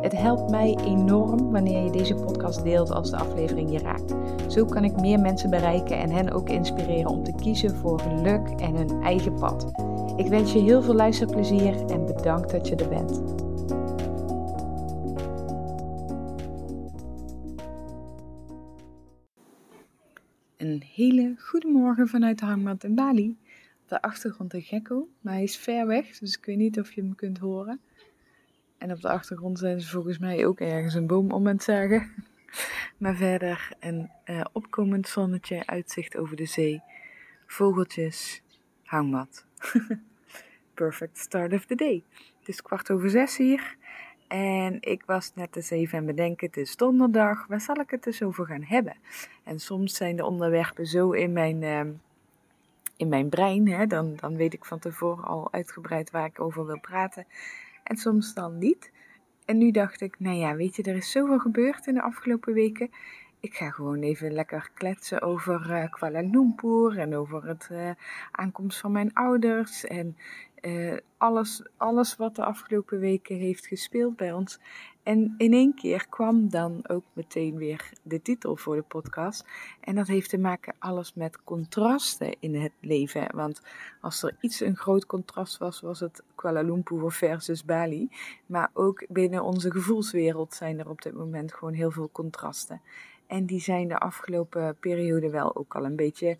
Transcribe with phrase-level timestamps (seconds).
[0.00, 4.14] Het helpt mij enorm wanneer je deze podcast deelt als de aflevering je raakt.
[4.52, 8.48] Zo kan ik meer mensen bereiken en hen ook inspireren om te kiezen voor geluk
[8.48, 9.72] en hun eigen pad.
[10.16, 13.22] Ik wens je heel veel luisterplezier en bedankt dat je er bent.
[20.56, 23.36] Een hele goede morgen vanuit de hangmat in Bali.
[23.82, 26.92] Op de achtergrond een gekko, maar hij is ver weg, dus ik weet niet of
[26.92, 27.80] je hem kunt horen.
[28.78, 32.10] En op de achtergrond zijn ze volgens mij ook ergens een boom om het zagen.
[32.98, 36.82] Maar verder een uh, opkomend zonnetje, uitzicht over de zee,
[37.46, 38.42] vogeltjes,
[38.84, 39.46] hangmat.
[40.74, 42.04] Perfect start of the day.
[42.38, 43.76] Het is kwart over zes hier.
[44.28, 48.02] En ik was net eens even aan bedenken, het is donderdag, waar zal ik het
[48.02, 48.96] dus over gaan hebben?
[49.44, 51.80] En soms zijn de onderwerpen zo in mijn, uh,
[52.96, 56.66] in mijn brein, hè, dan, dan weet ik van tevoren al uitgebreid waar ik over
[56.66, 57.26] wil praten
[57.88, 58.90] en soms dan niet.
[59.44, 62.52] En nu dacht ik, nou ja, weet je, er is zoveel gebeurd in de afgelopen
[62.52, 62.90] weken.
[63.40, 67.90] Ik ga gewoon even lekker kletsen over uh, Kuala Lumpur en over het uh,
[68.30, 70.16] aankomst van mijn ouders en
[70.62, 74.60] uh, alles, alles wat de afgelopen weken heeft gespeeld bij ons.
[75.08, 79.44] En in één keer kwam dan ook meteen weer de titel voor de podcast.
[79.80, 83.26] En dat heeft te maken alles met contrasten in het leven.
[83.34, 83.62] Want
[84.00, 88.10] als er iets een groot contrast was, was het Kuala Lumpur versus Bali.
[88.46, 92.80] Maar ook binnen onze gevoelswereld zijn er op dit moment gewoon heel veel contrasten.
[93.26, 96.36] En die zijn de afgelopen periode wel ook al een beetje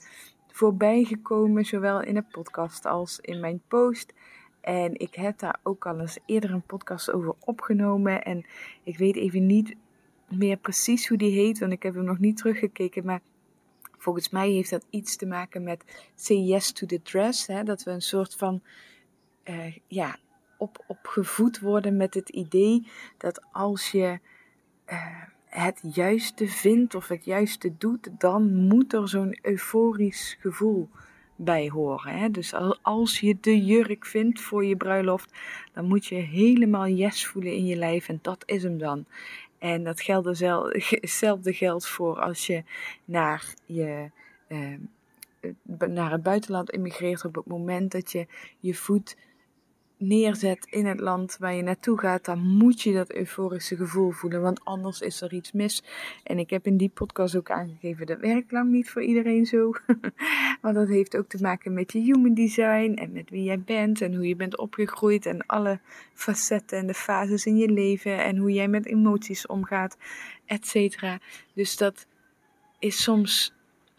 [0.46, 4.12] voorbij gekomen, zowel in de podcast als in mijn post.
[4.68, 8.24] En ik heb daar ook al eens eerder een podcast over opgenomen.
[8.24, 8.44] En
[8.82, 9.74] ik weet even niet
[10.28, 13.04] meer precies hoe die heet, want ik heb hem nog niet teruggekeken.
[13.04, 13.20] Maar
[13.98, 17.46] volgens mij heeft dat iets te maken met say yes to the dress.
[17.46, 17.62] Hè?
[17.62, 18.62] Dat we een soort van
[19.44, 20.16] uh, ja,
[20.58, 22.86] op, opgevoed worden met het idee
[23.16, 24.18] dat als je.
[24.86, 30.88] Uh, het juiste vindt of het juiste doet, dan moet er zo'n euforisch gevoel
[31.40, 32.18] bij horen.
[32.18, 32.30] Hè?
[32.30, 35.32] Dus als je de jurk vindt voor je bruiloft,
[35.72, 39.04] dan moet je helemaal yes voelen in je lijf en dat is hem dan.
[39.58, 40.26] En dat geldt
[40.90, 42.62] hetzelfde geldt voor als je
[43.04, 44.10] naar, je,
[44.46, 44.74] eh,
[45.88, 48.26] naar het buitenland immigreert op het moment dat je
[48.60, 49.16] je voet
[49.98, 54.40] neerzet in het land waar je naartoe gaat, dan moet je dat euforische gevoel voelen,
[54.40, 55.82] want anders is er iets mis.
[56.22, 59.72] En ik heb in die podcast ook aangegeven, dat werkt lang niet voor iedereen zo.
[60.62, 64.00] want dat heeft ook te maken met je human design en met wie jij bent
[64.00, 65.80] en hoe je bent opgegroeid en alle
[66.14, 69.96] facetten en de fases in je leven en hoe jij met emoties omgaat,
[70.46, 70.96] et.
[71.54, 72.06] Dus dat
[72.78, 73.54] is soms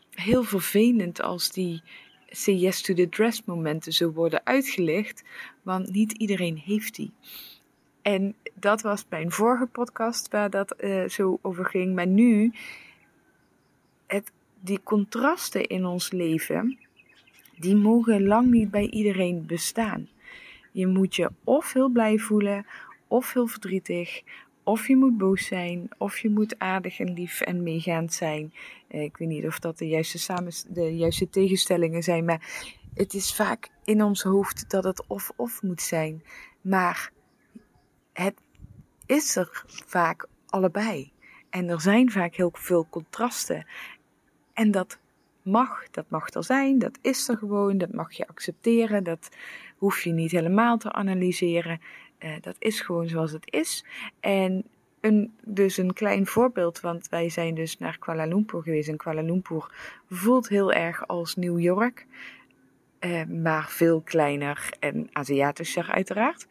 [0.09, 1.81] heel vervelend als die
[2.29, 5.23] say yes to the dress momenten zo worden uitgelicht,
[5.61, 7.11] want niet iedereen heeft die.
[8.01, 11.95] En dat was mijn vorige podcast waar dat uh, zo over ging.
[11.95, 12.51] Maar nu,
[14.07, 16.79] het, die contrasten in ons leven,
[17.57, 20.09] die mogen lang niet bij iedereen bestaan.
[20.71, 22.65] Je moet je of heel blij voelen,
[23.07, 24.21] of heel verdrietig,
[24.69, 28.53] of je moet boos zijn, of je moet aardig en lief en meegaand zijn.
[28.87, 33.13] Eh, ik weet niet of dat de juiste, samen, de juiste tegenstellingen zijn, maar het
[33.13, 36.23] is vaak in ons hoofd dat het of-of moet zijn.
[36.61, 37.11] Maar
[38.13, 38.35] het
[39.05, 41.11] is er vaak allebei.
[41.49, 43.65] En er zijn vaak heel veel contrasten.
[44.53, 44.99] En dat
[45.41, 49.29] mag, dat mag er zijn, dat is er gewoon, dat mag je accepteren, dat
[49.77, 51.81] hoef je niet helemaal te analyseren.
[52.19, 53.85] Uh, dat is gewoon zoals het is.
[54.19, 54.65] En
[55.01, 58.89] een, dus een klein voorbeeld, want wij zijn dus naar Kuala Lumpur geweest.
[58.89, 59.71] En Kuala Lumpur
[60.09, 62.05] voelt heel erg als New York,
[62.99, 66.47] uh, maar veel kleiner en Aziatischer uiteraard.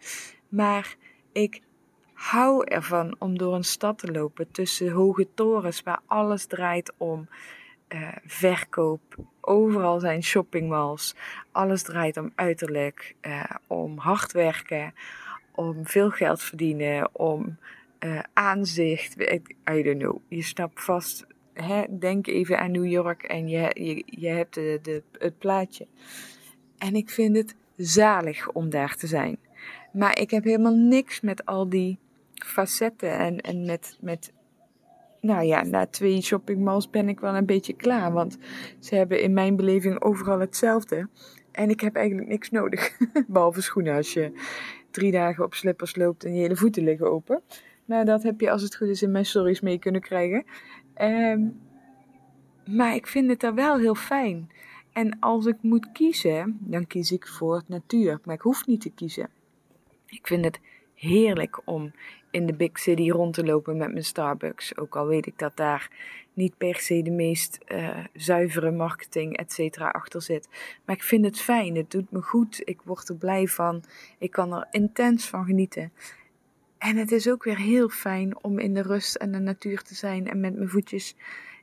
[0.48, 0.96] Maar
[1.32, 1.60] ik
[2.12, 7.28] hou ervan om door een stad te lopen tussen hoge torens waar alles draait om
[7.88, 9.16] uh, verkoop.
[9.40, 11.14] Overal zijn shoppingmalls.
[11.52, 13.14] Alles draait om uiterlijk,
[13.66, 14.94] om hard werken,
[15.58, 17.58] om veel geld verdienen, om
[18.05, 19.20] uh, aanzicht.
[19.70, 20.19] I don't know.
[20.28, 21.26] Je snapt vast.
[21.52, 21.84] Hè?
[21.99, 25.87] Denk even aan New York en je, je, je hebt de, de, het plaatje.
[26.78, 29.38] En ik vind het zalig om daar te zijn.
[29.93, 31.99] Maar ik heb helemaal niks met al die
[32.34, 34.32] facetten en, en met, met
[35.20, 38.12] nou ja, na twee shoppingmalls ben ik wel een beetje klaar.
[38.12, 38.38] Want
[38.78, 41.08] ze hebben in mijn beleving overal hetzelfde.
[41.52, 42.99] En ik heb eigenlijk niks nodig.
[43.26, 44.32] Behalve schoenen als je
[44.98, 47.42] drie dagen op slippers loopt en je hele voeten liggen open.
[47.84, 50.44] Nou, dat heb je als het goed is in mijn stories mee kunnen krijgen.
[50.94, 51.40] Ehm,
[52.66, 54.50] maar ik vind het daar wel heel fijn.
[54.92, 58.20] En als ik moet kiezen, dan kies ik voor natuur.
[58.24, 59.28] Maar ik hoef niet te kiezen.
[60.06, 60.60] Ik vind het
[60.94, 61.92] heerlijk om
[62.30, 64.76] in de big city rond te lopen met mijn Starbucks.
[64.76, 65.90] Ook al weet ik dat daar
[66.38, 70.49] niet per se de meest uh, zuivere marketing, et cetera, achter zit.
[70.85, 73.82] Maar ik vind het fijn, het doet me goed, ik word er blij van,
[74.19, 75.93] ik kan er intens van genieten.
[76.79, 79.94] En het is ook weer heel fijn om in de rust en de natuur te
[79.94, 81.17] zijn en met mijn voetjes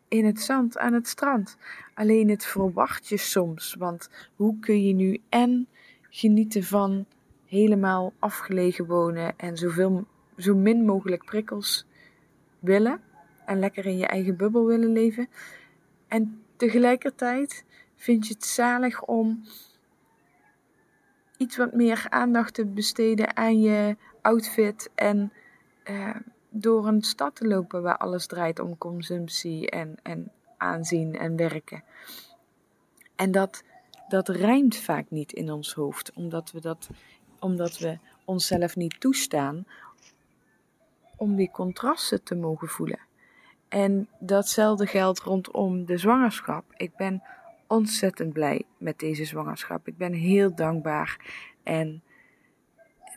[0.07, 1.57] in het zand aan het strand.
[1.93, 5.67] Alleen het verwacht je soms, want hoe kun je nu en
[6.09, 7.05] genieten van
[7.45, 10.07] helemaal afgelegen wonen en zoveel,
[10.37, 11.85] zo min mogelijk prikkels
[12.59, 13.01] willen
[13.45, 15.29] en lekker in je eigen bubbel willen leven.
[16.07, 17.65] En tegelijkertijd
[17.95, 19.43] vind je het zalig om
[21.37, 25.31] iets wat meer aandacht te besteden aan je outfit en
[25.83, 26.15] eh,
[26.49, 31.83] door een stad te lopen waar alles draait om consumptie en, en aanzien en werken.
[33.15, 33.63] En dat,
[34.07, 36.89] dat rijmt vaak niet in ons hoofd, omdat we, dat,
[37.39, 39.65] omdat we onszelf niet toestaan
[41.17, 42.99] om die contrasten te mogen voelen.
[43.67, 46.63] En datzelfde geldt rondom de zwangerschap.
[46.77, 47.23] Ik ben
[47.67, 49.87] ontzettend blij met deze zwangerschap.
[49.87, 51.19] Ik ben heel dankbaar.
[51.63, 52.03] En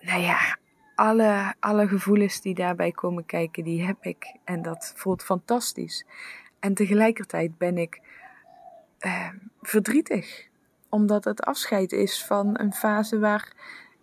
[0.00, 0.58] nou ja,
[0.94, 4.36] alle, alle gevoelens die daarbij komen kijken, die heb ik.
[4.44, 6.06] En dat voelt fantastisch.
[6.60, 8.00] En tegelijkertijd ben ik
[8.98, 9.28] eh,
[9.60, 10.46] verdrietig.
[10.88, 13.52] Omdat het afscheid is van een fase waar,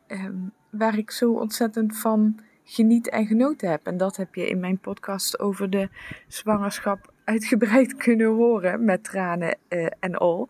[0.07, 0.29] eh,
[0.69, 3.85] waar ik zo ontzettend van geniet en genoten heb.
[3.85, 5.89] En dat heb je in mijn podcast over de
[6.27, 10.49] zwangerschap uitgebreid kunnen horen met tranen uh, en al.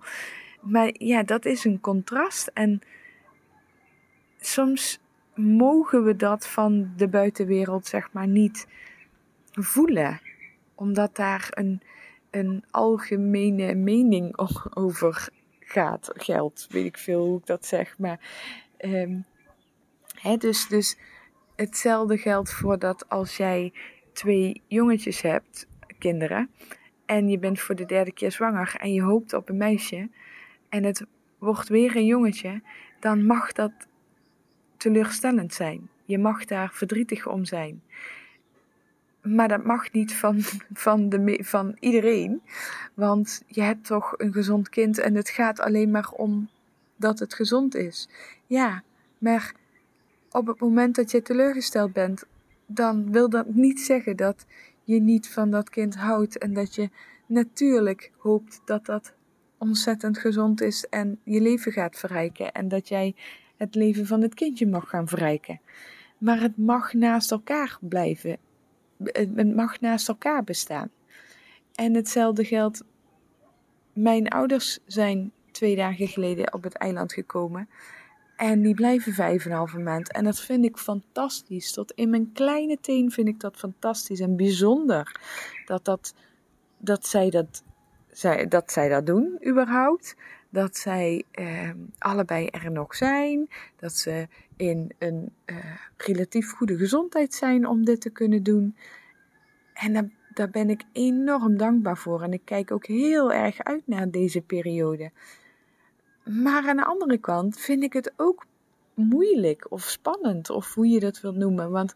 [0.62, 2.48] Maar ja, dat is een contrast.
[2.54, 2.82] En
[4.40, 5.00] soms
[5.36, 8.68] mogen we dat van de buitenwereld, zeg maar, niet
[9.52, 10.22] voelen.
[10.76, 11.82] Omdat daar een,
[12.32, 14.38] een algemene mening
[14.74, 15.30] over
[15.60, 16.68] gaat, geldt.
[16.70, 17.98] Weet ik veel hoe ik dat zeg.
[17.98, 18.20] Maar
[18.78, 19.26] um,
[20.14, 20.98] hè, dus, dus
[21.56, 23.74] hetzelfde geldt voor dat als jij
[24.14, 25.68] twee jongetjes hebt,
[26.00, 26.50] kinderen,
[27.06, 30.10] en je bent voor de derde keer zwanger en je hoopt op een meisje
[30.70, 31.06] en het
[31.38, 32.62] wordt weer een jongetje,
[33.00, 33.72] dan mag dat
[34.78, 35.90] teleurstellend zijn.
[36.06, 37.82] Je mag daar verdrietig om zijn.
[39.22, 40.42] Maar dat mag niet van,
[40.74, 42.42] van, de, van iedereen.
[42.94, 46.50] Want je hebt toch een gezond kind en het gaat alleen maar om
[46.96, 48.10] dat het gezond is.
[48.46, 48.84] Ja,
[49.18, 49.54] maar
[50.36, 52.24] op het moment dat je teleurgesteld bent,
[52.66, 54.46] dan wil dat niet zeggen dat
[54.84, 56.90] je niet van dat kind houdt en dat je
[57.26, 59.14] natuurlijk hoopt dat dat
[59.58, 63.16] ontzettend gezond is en je leven gaat verrijken en dat jij
[63.58, 65.60] het leven van het kindje mag gaan verrijken.
[66.18, 68.38] Maar het mag naast elkaar blijven.
[69.04, 70.90] Het mag naast elkaar bestaan.
[71.76, 72.84] En hetzelfde geldt.
[73.94, 77.70] Mijn ouders zijn twee dagen geleden op het eiland gekomen.
[78.36, 80.12] En die blijven vijf en een halve maand.
[80.12, 81.72] En dat vind ik fantastisch.
[81.72, 85.22] Tot in mijn kleine teen vind ik dat fantastisch en bijzonder.
[85.66, 86.14] Dat, dat,
[86.78, 87.64] dat, zij, dat,
[88.12, 90.16] zij, dat zij dat doen, überhaupt.
[90.50, 93.48] Dat zij eh, allebei er nog zijn.
[93.76, 95.56] Dat ze in een eh,
[95.98, 98.76] relatief goede gezondheid zijn om dit te kunnen doen.
[99.74, 102.22] En daar ben ik enorm dankbaar voor.
[102.22, 105.12] En ik kijk ook heel erg uit naar deze periode.
[106.26, 108.46] Maar aan de andere kant vind ik het ook
[108.94, 111.72] moeilijk of spannend, of hoe je dat wilt noemen.
[111.72, 111.96] Want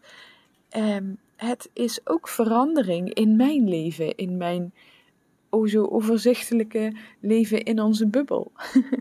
[0.68, 0.96] eh,
[1.36, 4.72] het is ook verandering in mijn leven, in mijn
[5.48, 8.52] o zo overzichtelijke leven in onze bubbel.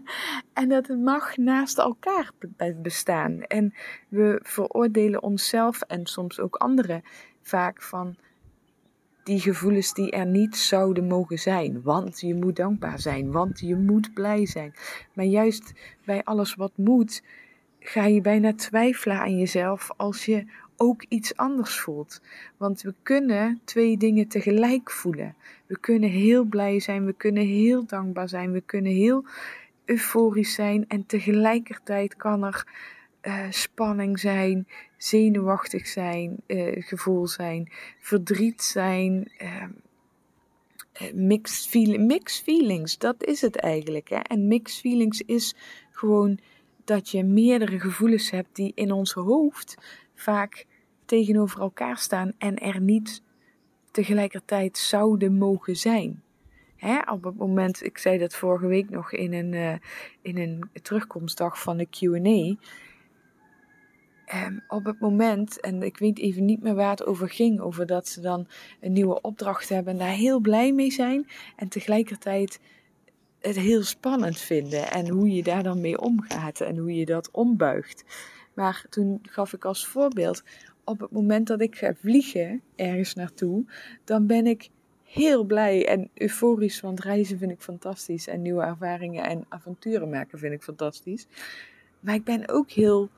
[0.54, 2.32] en dat mag naast elkaar
[2.76, 3.42] bestaan.
[3.42, 3.74] En
[4.08, 7.04] we veroordelen onszelf en soms ook anderen
[7.42, 8.16] vaak van
[9.30, 11.82] die gevoelens die er niet zouden mogen zijn.
[11.82, 14.74] Want je moet dankbaar zijn, want je moet blij zijn.
[15.14, 15.74] Maar juist
[16.06, 17.24] bij alles wat moet,
[17.80, 20.46] ga je bijna twijfelen aan jezelf als je
[20.78, 22.22] ook iets anders voelt.
[22.58, 25.36] Want we kunnen twee dingen tegelijk voelen.
[25.66, 29.26] We kunnen heel blij zijn, we kunnen heel dankbaar zijn, we kunnen heel
[29.86, 32.66] euforisch zijn en tegelijkertijd kan er
[33.22, 39.64] uh, spanning zijn, zenuwachtig zijn, uh, gevoel zijn, verdriet zijn, uh,
[41.14, 42.98] mixed, feel mixed feelings.
[42.98, 44.10] Dat is het eigenlijk.
[44.10, 44.16] Hè?
[44.16, 45.56] En mixed feelings is
[45.92, 46.40] gewoon
[46.84, 49.78] dat je meerdere gevoelens hebt die in ons hoofd
[50.16, 50.66] vaak
[51.06, 53.22] tegenover elkaar staan en er niet
[53.92, 56.24] tegelijkertijd zouden mogen zijn.
[56.76, 59.80] Hè, op het moment, ik zei dat vorige week nog in een,
[60.22, 62.68] in een terugkomstdag van de QA.
[64.36, 67.86] Um, op het moment, en ik weet even niet meer waar het over ging, over
[67.86, 68.48] dat ze dan
[68.80, 71.28] een nieuwe opdracht hebben en daar heel blij mee zijn.
[71.56, 72.60] En tegelijkertijd
[73.40, 77.32] het heel spannend vinden en hoe je daar dan mee omgaat en hoe je dat
[77.32, 78.04] ombuigt.
[78.54, 80.44] Maar toen gaf ik als voorbeeld,
[80.84, 83.66] op het moment dat ik ga vliegen ergens naartoe,
[84.04, 84.70] dan ben ik
[85.04, 90.40] heel blij en euforisch, want reizen vind ik fantastisch en nieuwe ervaringen en avonturen maken
[90.40, 91.28] vind ik fantastisch.
[92.00, 93.10] Maar ik ben ook heel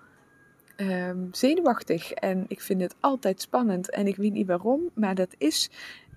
[0.81, 5.35] um, zenuwachtig en ik vind het altijd spannend en ik weet niet waarom, maar dat
[5.37, 5.69] is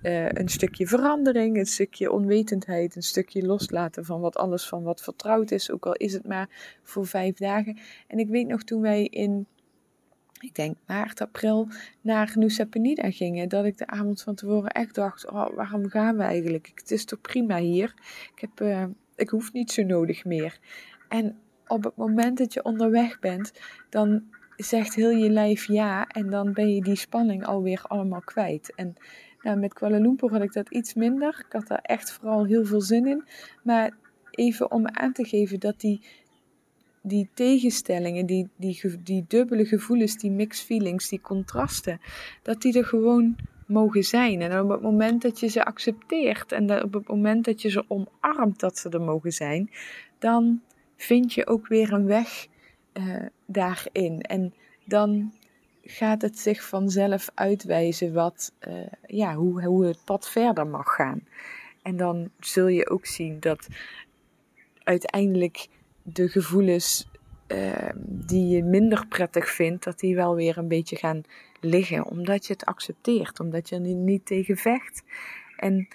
[0.02, 5.00] uh, een stukje verandering, een stukje onwetendheid, een stukje loslaten van wat alles van wat
[5.02, 7.78] vertrouwd is, ook al is het maar voor vijf dagen.
[8.06, 9.46] En ik weet nog toen wij in
[10.44, 11.68] ik denk maart, april,
[12.00, 16.16] naar Nusa Penida gingen, dat ik de avond van tevoren echt dacht, oh, waarom gaan
[16.16, 16.72] we eigenlijk?
[16.74, 17.94] Het is toch prima hier?
[18.34, 18.84] Ik, heb, uh,
[19.16, 20.58] ik hoef niet zo nodig meer.
[21.08, 23.52] En op het moment dat je onderweg bent,
[23.90, 24.22] dan
[24.56, 28.72] zegt heel je lijf ja en dan ben je die spanning alweer allemaal kwijt.
[28.74, 28.96] En
[29.42, 31.44] nou, met Kuala Lumpur had ik dat iets minder.
[31.46, 33.24] Ik had daar echt vooral heel veel zin in.
[33.62, 33.96] Maar
[34.30, 36.00] even om aan te geven dat die
[37.06, 42.00] die tegenstellingen, die, die, die dubbele gevoelens, die mixed feelings, die contrasten,
[42.42, 44.40] dat die er gewoon mogen zijn.
[44.40, 47.84] En op het moment dat je ze accepteert en op het moment dat je ze
[47.88, 49.70] omarmt dat ze er mogen zijn,
[50.18, 50.60] dan
[50.96, 52.46] vind je ook weer een weg
[52.94, 54.20] uh, daarin.
[54.20, 55.32] En dan
[55.82, 61.26] gaat het zich vanzelf uitwijzen wat, uh, ja, hoe, hoe het pad verder mag gaan.
[61.82, 63.68] En dan zul je ook zien dat
[64.82, 65.68] uiteindelijk
[66.02, 67.08] de gevoelens
[67.48, 71.22] uh, die je minder prettig vindt, dat die wel weer een beetje gaan
[71.60, 72.06] liggen.
[72.06, 75.02] Omdat je het accepteert, omdat je er niet tegen vecht.
[75.56, 75.88] En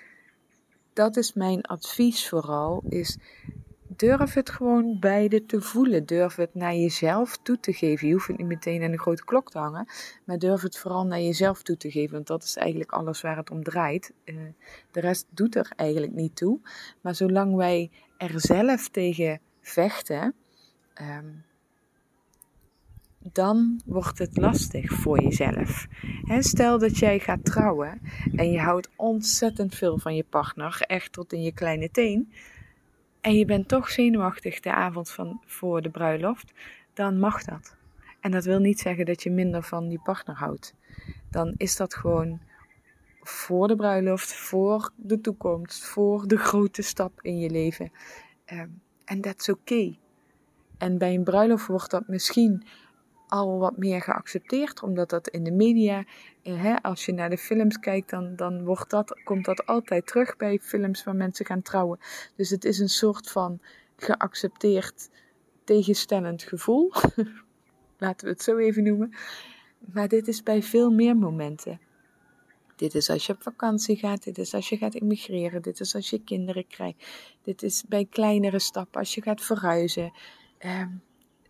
[0.93, 3.17] dat is mijn advies vooral, is
[3.99, 6.05] durf het gewoon beide te voelen.
[6.05, 8.07] Durf het naar jezelf toe te geven.
[8.07, 9.87] Je hoeft het niet meteen aan een grote klok te hangen,
[10.25, 12.13] maar durf het vooral naar jezelf toe te geven.
[12.13, 14.13] Want dat is eigenlijk alles waar het om draait.
[14.25, 14.35] Uh,
[14.91, 16.59] de rest doet er eigenlijk niet toe.
[17.01, 20.33] Maar zolang wij er zelf tegen vechten,
[21.01, 21.43] um,
[23.33, 25.87] dan wordt het lastig voor jezelf.
[26.39, 28.01] stel dat jij gaat trouwen
[28.35, 32.31] en je houdt ontzettend veel van je partner, echt tot in je kleine teen,
[33.21, 36.53] en je bent toch zenuwachtig de avond van, voor de bruiloft,
[36.93, 37.77] dan mag dat.
[38.19, 40.73] En dat wil niet zeggen dat je minder van die partner houdt.
[41.29, 42.39] Dan is dat gewoon
[43.21, 47.91] voor de bruiloft, voor de toekomst, voor de grote stap in je leven.
[48.53, 49.97] Um, en dat is oké.
[50.77, 52.65] En bij een bruiloft wordt dat misschien
[53.29, 56.03] al wat meer geaccepteerd, omdat dat in de media,
[56.41, 60.38] eh, als je naar de films kijkt, dan, dan wordt dat, komt dat altijd terug
[60.38, 62.00] bij films waar mensen gaan trouwen.
[62.36, 63.59] Dus het is een soort van
[63.95, 65.09] geaccepteerd
[65.63, 66.91] tegenstellend gevoel.
[67.98, 69.13] Laten we het zo even noemen.
[69.93, 71.79] Maar dit is bij veel meer momenten.
[72.75, 75.95] Dit is als je op vakantie gaat, dit is als je gaat immigreren, dit is
[75.95, 77.07] als je kinderen krijgt.
[77.43, 80.13] Dit is bij kleinere stappen, als je gaat verhuizen.
[80.59, 80.86] Uh,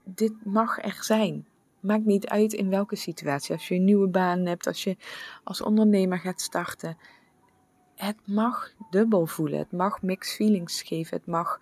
[0.04, 1.48] dit mag er zijn.
[1.80, 3.54] Maakt niet uit in welke situatie.
[3.54, 4.98] Als je een nieuwe baan hebt, als je
[5.44, 6.98] als ondernemer gaat starten.
[7.96, 9.60] Het mag dubbel voelen.
[9.60, 11.18] Het mag mixed feelings geven.
[11.18, 11.62] Het mag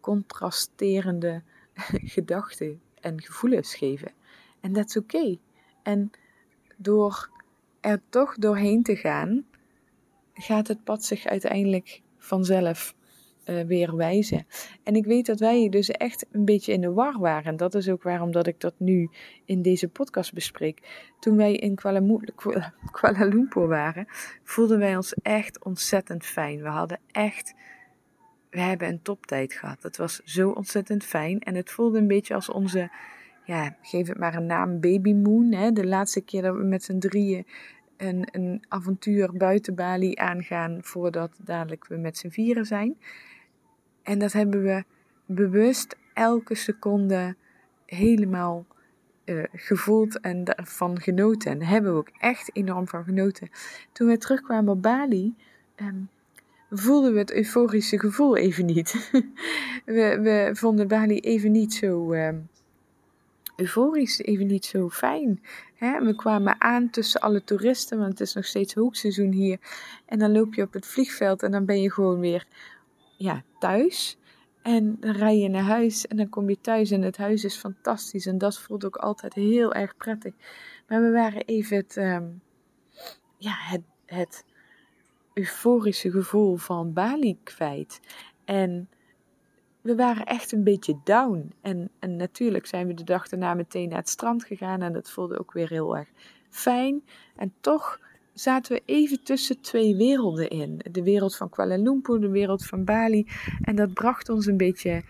[0.00, 1.42] contrasterende
[2.16, 4.12] gedachten en gevoelens geven.
[4.60, 5.38] En dat is oké.
[5.82, 6.10] En
[6.76, 7.30] door
[7.80, 9.46] er toch doorheen te gaan,
[10.34, 12.94] gaat het pad zich uiteindelijk vanzelf
[13.44, 14.46] uh, weer wijzen.
[14.82, 17.56] En ik weet dat wij dus echt een beetje in de war waren.
[17.56, 19.10] Dat is ook waarom dat ik dat nu
[19.44, 21.08] in deze podcast bespreek.
[21.20, 22.00] Toen wij in Kuala,
[22.92, 24.06] Kuala Lumpur waren,
[24.42, 26.62] voelden wij ons echt ontzettend fijn.
[26.62, 27.54] We hadden echt
[28.54, 29.82] we hebben een toptijd gehad.
[29.82, 31.40] Het was zo ontzettend fijn.
[31.40, 32.90] En het voelde een beetje als onze,
[33.44, 35.52] ja, geef het maar een naam, Baby Moon.
[35.52, 35.72] Hè?
[35.72, 37.46] De laatste keer dat we met z'n drieën
[37.96, 42.96] een, een avontuur buiten Bali aangaan voordat dadelijk we met z'n vieren zijn.
[44.04, 44.84] En dat hebben we
[45.26, 47.36] bewust elke seconde
[47.86, 48.66] helemaal
[49.24, 51.50] uh, gevoeld en daarvan genoten.
[51.50, 53.50] En daar hebben we ook echt enorm van genoten.
[53.92, 55.34] Toen we terugkwamen op Bali,
[55.76, 56.08] um,
[56.70, 58.92] voelden we het euforische gevoel even niet.
[59.84, 62.48] we, we vonden Bali even niet zo um,
[63.56, 65.42] euforisch, even niet zo fijn.
[65.74, 66.04] Hè?
[66.04, 69.58] We kwamen aan tussen alle toeristen, want het is nog steeds hoogseizoen hier.
[70.06, 72.46] En dan loop je op het vliegveld en dan ben je gewoon weer
[73.16, 74.18] ja, thuis.
[74.62, 77.56] En dan rij je naar huis en dan kom je thuis en het huis is
[77.56, 78.26] fantastisch.
[78.26, 80.34] En dat voelt ook altijd heel erg prettig.
[80.88, 82.42] Maar we waren even het, um,
[83.38, 84.44] ja, het, het
[85.34, 88.00] euforische gevoel van Bali kwijt.
[88.44, 88.88] En
[89.80, 91.52] we waren echt een beetje down.
[91.60, 94.82] En, en natuurlijk zijn we de dag daarna meteen naar het strand gegaan.
[94.82, 96.08] En dat voelde ook weer heel erg
[96.50, 97.04] fijn.
[97.36, 98.00] En toch
[98.34, 100.80] zaten we even tussen twee werelden in.
[100.90, 103.28] De wereld van Kuala Lumpur, de wereld van Bali.
[103.60, 105.02] En dat bracht ons een beetje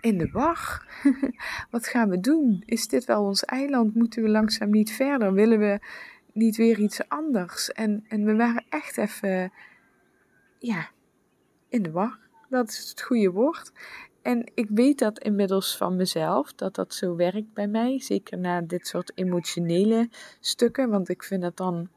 [0.00, 0.86] in de war.
[1.70, 2.62] Wat gaan we doen?
[2.66, 3.94] Is dit wel ons eiland?
[3.94, 5.32] Moeten we langzaam niet verder?
[5.32, 5.80] Willen we
[6.32, 7.72] niet weer iets anders?
[7.72, 9.52] En, en we waren echt even,
[10.58, 10.88] ja,
[11.68, 12.18] in de war.
[12.48, 13.72] Dat is het goede woord.
[14.22, 18.00] En ik weet dat inmiddels van mezelf, dat dat zo werkt bij mij.
[18.00, 20.08] Zeker na dit soort emotionele
[20.40, 20.90] stukken.
[20.90, 21.88] Want ik vind dat dan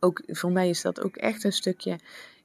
[0.00, 1.98] ook, voor mij is dat ook echt een stukje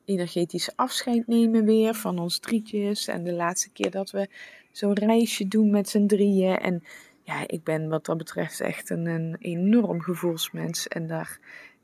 [0.05, 3.07] energetisch afscheid nemen weer van ons drietjes.
[3.07, 4.29] En de laatste keer dat we
[4.71, 6.57] zo'n reisje doen met z'n drieën.
[6.57, 6.83] En
[7.23, 10.87] ja, ik ben wat dat betreft echt een, een enorm gevoelsmens.
[10.87, 11.39] En daar,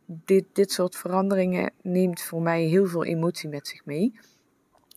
[0.06, 4.14] dit, dit soort veranderingen neemt voor mij heel veel emotie met zich mee.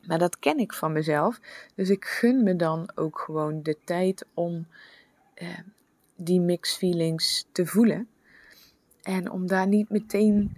[0.07, 1.41] Maar dat ken ik van mezelf.
[1.75, 4.67] Dus ik gun me dan ook gewoon de tijd om
[5.35, 5.49] eh,
[6.17, 8.09] die mixed feelings te voelen.
[9.03, 10.51] En om daar niet meteen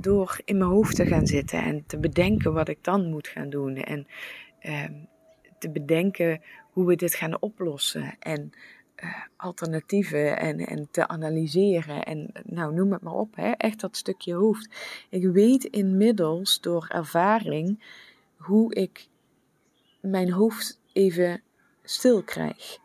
[0.00, 3.50] door in mijn hoofd te gaan zitten en te bedenken wat ik dan moet gaan
[3.50, 3.76] doen.
[3.76, 4.06] En
[4.58, 4.84] eh,
[5.58, 6.40] te bedenken
[6.70, 8.16] hoe we dit gaan oplossen.
[8.18, 8.52] En
[9.04, 12.04] uh, alternatieven en, en te analyseren.
[12.04, 13.36] En nou, noem het maar op.
[13.36, 13.50] Hè?
[13.50, 14.68] Echt dat stukje hoofd.
[15.08, 17.84] Ik weet inmiddels door ervaring
[18.36, 19.08] hoe ik
[20.00, 21.42] mijn hoofd even
[21.82, 22.78] stil krijg.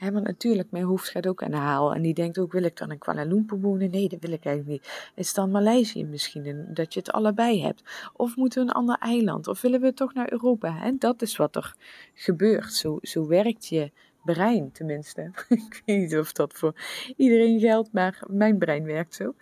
[0.00, 1.94] He, want natuurlijk, mijn hoofd gaat ook aan de haal.
[1.94, 3.90] En die denkt ook, wil ik dan in Kuala Lumpur wonen?
[3.90, 5.12] Nee, dat wil ik eigenlijk niet.
[5.14, 8.10] Is dan Maleisië misschien, dat je het allebei hebt?
[8.16, 9.48] Of moeten we een ander eiland?
[9.48, 10.92] Of willen we toch naar Europa?
[10.98, 11.74] Dat is wat er
[12.14, 12.72] gebeurt.
[12.72, 13.90] Zo, zo werkt je
[14.24, 15.30] brein tenminste.
[15.48, 16.74] ik weet niet of dat voor
[17.16, 19.34] iedereen geldt, maar mijn brein werkt zo.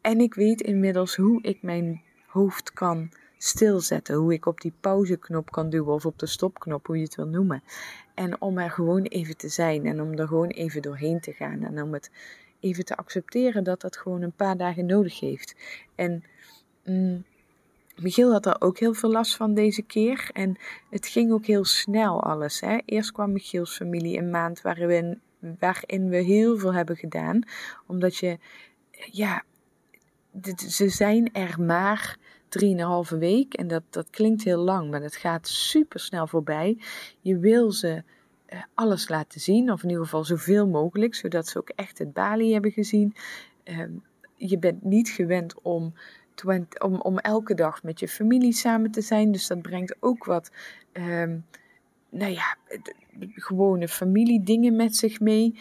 [0.00, 4.14] En ik weet inmiddels hoe ik mijn hoofd kan stilzetten.
[4.14, 7.26] Hoe ik op die pauzeknop kan duwen of op de stopknop, hoe je het wil
[7.26, 7.62] noemen.
[8.14, 11.62] En om er gewoon even te zijn en om er gewoon even doorheen te gaan.
[11.62, 12.10] En om het
[12.60, 15.54] even te accepteren dat dat gewoon een paar dagen nodig heeft.
[15.94, 16.24] En
[16.84, 17.24] mm,
[18.00, 20.30] Michiel had er ook heel veel last van deze keer.
[20.32, 20.56] En
[20.90, 22.60] het ging ook heel snel alles.
[22.60, 22.78] Hè.
[22.84, 25.20] Eerst kwam Michiels familie een maand waarin,
[25.58, 27.42] waarin we heel veel hebben gedaan.
[27.86, 28.38] Omdat je,
[28.90, 29.42] ja,
[30.56, 32.18] ze zijn er maar
[32.48, 33.54] drieënhalve week.
[33.54, 36.78] En dat, dat klinkt heel lang, maar het gaat super snel voorbij.
[37.20, 38.02] Je wil ze
[38.46, 42.12] eh, alles laten zien, of in ieder geval zoveel mogelijk, zodat ze ook echt het
[42.12, 43.14] Bali hebben gezien.
[43.62, 43.92] Ehm,
[44.36, 45.94] je bent niet gewend om,
[46.78, 50.50] om, om elke dag met je familie samen te zijn, dus dat brengt ook wat.
[50.92, 51.44] Um,
[52.10, 52.56] nou ja,
[53.34, 55.60] gewone familiedingen met zich mee.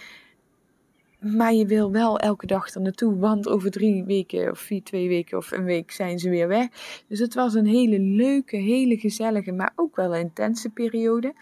[1.20, 5.08] Maar je wil wel elke dag er naartoe, want over drie weken of vier, twee
[5.08, 6.68] weken of een week zijn ze weer weg.
[7.08, 11.34] Dus het was een hele leuke, hele gezellige, maar ook wel intense periode.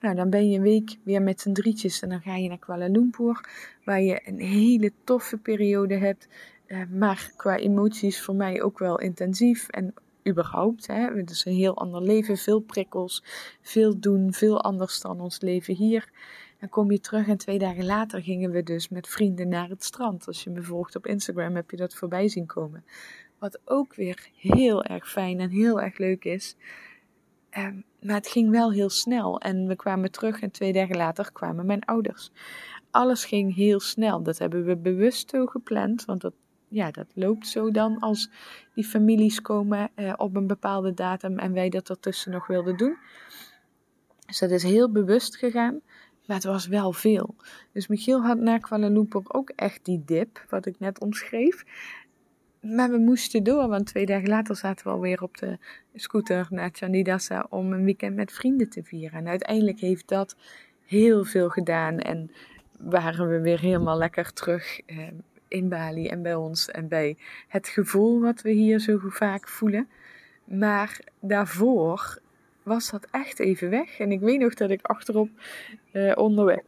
[0.00, 2.58] Nou, dan ben je een week weer met z'n drietjes en dan ga je naar
[2.58, 3.48] Kuala Lumpur,
[3.84, 6.28] waar je een hele toffe periode hebt.
[6.66, 9.94] Eh, maar qua emoties voor mij ook wel intensief en
[10.28, 10.86] überhaupt.
[10.86, 11.14] Hè.
[11.14, 13.22] Het is een heel ander leven, veel prikkels,
[13.60, 16.10] veel doen, veel anders dan ons leven hier.
[16.60, 19.84] Dan kom je terug en twee dagen later gingen we dus met vrienden naar het
[19.84, 20.26] strand.
[20.26, 22.84] Als je me volgt op Instagram heb je dat voorbij zien komen.
[23.38, 26.56] Wat ook weer heel erg fijn en heel erg leuk is.
[27.58, 29.40] Um, maar het ging wel heel snel.
[29.40, 32.30] En we kwamen terug en twee dagen later kwamen mijn ouders.
[32.90, 34.22] Alles ging heel snel.
[34.22, 36.04] Dat hebben we bewust zo gepland.
[36.04, 36.32] Want dat,
[36.68, 38.30] ja, dat loopt zo dan als
[38.74, 42.96] die families komen eh, op een bepaalde datum en wij dat ertussen nog wilden doen.
[44.26, 45.80] Dus dat is heel bewust gegaan.
[46.26, 47.34] Maar het was wel veel.
[47.72, 51.64] Dus Michiel had na Kuala Lumpur ook echt die dip, wat ik net omschreef.
[52.60, 55.58] Maar we moesten door, want twee dagen later zaten we alweer op de
[55.94, 59.18] scooter naar Chandidasa om een weekend met vrienden te vieren.
[59.18, 60.36] En uiteindelijk heeft dat
[60.84, 62.30] heel veel gedaan en
[62.78, 65.08] waren we weer helemaal lekker terug eh,
[65.48, 67.16] in Bali en bij ons en bij
[67.48, 69.88] het gevoel wat we hier zo vaak voelen.
[70.44, 72.18] Maar daarvoor
[72.66, 73.98] was dat echt even weg.
[73.98, 75.28] En ik weet nog dat ik achterop
[75.92, 76.60] uh, onderweg,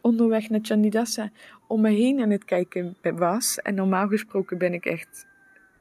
[0.00, 1.30] onderweg naar Chandidasa
[1.66, 3.58] om me heen aan het kijken was.
[3.58, 5.26] En normaal gesproken ben ik echt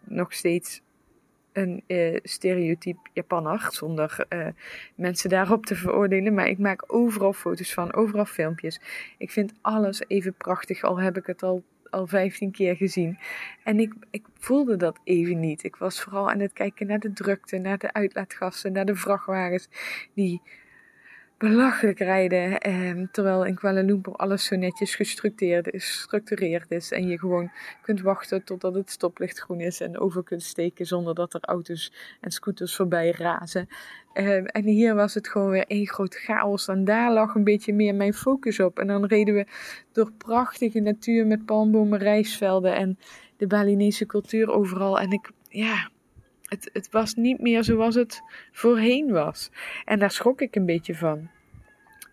[0.04, 0.82] nog steeds
[1.54, 1.84] een
[2.24, 4.48] stereotype Japanner, zonder uh,
[4.96, 6.34] mensen daarop te veroordelen.
[6.34, 8.80] Maar ik maak overal foto's van, overal filmpjes.
[9.18, 11.64] Ik vind alles even prachtig, al heb ik het al
[11.96, 13.18] al 15 keer gezien.
[13.64, 15.64] En ik, ik voelde dat even niet.
[15.64, 19.68] Ik was vooral aan het kijken naar de drukte, naar de uitlaatgassen, naar de vrachtwagens
[20.14, 20.42] die
[21.38, 22.60] belachelijk rijden.
[22.60, 26.92] Eh, terwijl in Kuala Lumpur alles zo netjes gestructureerd is, gestructureerd is.
[26.92, 31.16] En je gewoon kunt wachten totdat het stoplicht groen is en over kunt steken zonder
[31.16, 33.68] dat er auto's en scooters voorbij razen.
[34.14, 36.68] Eh, en hier was het gewoon weer één groot chaos.
[36.68, 38.80] En daar lag een beetje meer mijn focus op.
[38.80, 39.46] En dan reden we
[39.92, 42.98] door prachtige natuur met palmbomen, rijstvelden en
[43.38, 45.00] de Balinese cultuur overal.
[45.00, 45.90] En ik, ja,
[46.46, 49.52] het, het was niet meer zoals het voorheen was.
[49.86, 51.30] En daar schrok ik een beetje van.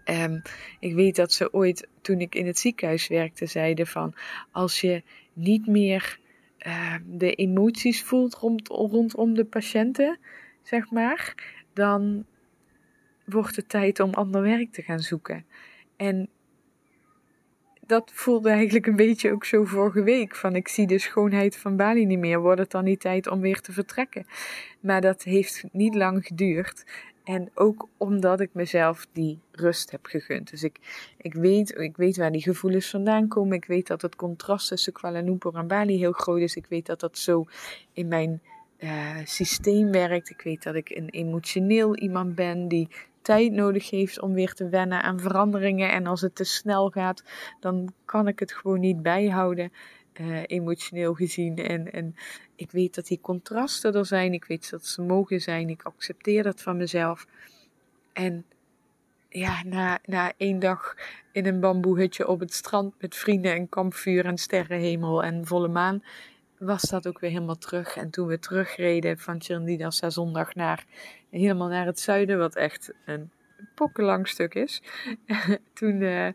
[0.04, 0.42] Um,
[0.80, 4.14] ik weet dat ze ooit, toen ik in het ziekenhuis werkte, zeiden van
[4.50, 6.18] als je niet meer
[6.66, 10.18] uh, de emoties voelt rond, rondom de patiënten,
[10.62, 11.34] zeg maar,
[11.72, 12.26] dan
[13.24, 15.44] wordt het tijd om ander werk te gaan zoeken.
[15.96, 16.28] En
[17.86, 20.36] dat voelde eigenlijk een beetje ook zo vorige week.
[20.36, 22.40] Van ik zie de schoonheid van Bali niet meer.
[22.40, 24.26] Wordt het dan niet tijd om weer te vertrekken?
[24.80, 26.84] Maar dat heeft niet lang geduurd.
[27.24, 30.50] En ook omdat ik mezelf die rust heb gegund.
[30.50, 30.78] Dus ik,
[31.16, 33.56] ik, weet, ik weet waar die gevoelens vandaan komen.
[33.56, 36.56] Ik weet dat het contrast tussen Kuala Lumpur en Bali heel groot is.
[36.56, 37.44] Ik weet dat dat zo
[37.92, 38.40] in mijn
[38.78, 40.30] uh, systeem werkt.
[40.30, 42.88] Ik weet dat ik een emotioneel iemand ben die
[43.22, 45.90] tijd nodig heeft om weer te wennen aan veranderingen.
[45.90, 47.24] En als het te snel gaat,
[47.60, 49.72] dan kan ik het gewoon niet bijhouden.
[50.20, 51.56] Uh, emotioneel gezien.
[51.56, 52.14] En, en
[52.56, 54.32] ik weet dat die contrasten er zijn.
[54.32, 55.68] Ik weet dat ze mogen zijn.
[55.68, 57.26] Ik accepteer dat van mezelf.
[58.12, 58.44] En
[59.28, 60.96] ja, na, na één dag
[61.32, 66.02] in een bamboehutje op het strand met vrienden en kampvuur en sterrenhemel en volle maan,
[66.64, 67.96] was dat ook weer helemaal terug.
[67.96, 70.84] En toen we terugreden van Tjerndidasa zondag naar,
[71.30, 73.30] helemaal naar het zuiden, wat echt een
[73.74, 74.82] pokkenlang stuk is,
[75.72, 76.28] toen uh,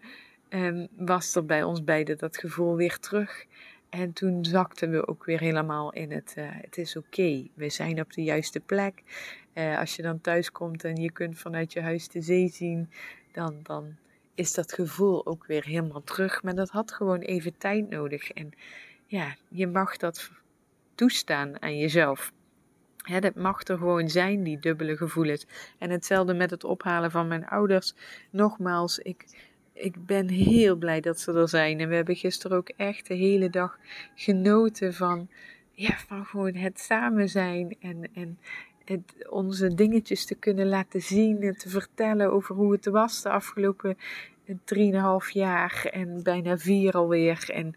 [0.50, 3.46] um, was er bij ons beiden dat gevoel weer terug.
[3.90, 8.00] En toen zakten we ook weer helemaal in het, uh, het is oké, we zijn
[8.00, 9.04] op de juiste plek.
[9.54, 12.90] Uh, als je dan thuis komt en je kunt vanuit je huis de zee zien,
[13.32, 13.96] dan, dan
[14.36, 16.44] is dat gevoel ook weer helemaal terug.
[16.44, 18.32] Maar dat had gewoon even tijd nodig.
[18.32, 18.52] En
[19.08, 20.32] ja, je mag dat
[20.96, 22.32] toestaan aan jezelf.
[22.98, 25.46] Ja, dat mag er gewoon zijn, die dubbele gevoelens.
[25.78, 27.94] En hetzelfde met het ophalen van mijn ouders.
[28.30, 29.26] Nogmaals, ik,
[29.74, 31.80] ik ben heel blij dat ze er zijn.
[31.80, 33.78] En we hebben gisteren ook echt de hele dag
[34.16, 35.30] genoten van,
[35.72, 37.76] ja, van gewoon het samen zijn.
[37.80, 38.38] En, en
[39.30, 43.98] onze dingetjes te kunnen laten zien en te vertellen over hoe het was de afgelopen
[44.48, 44.56] 3,5
[45.32, 47.50] jaar en bijna vier alweer.
[47.54, 47.76] En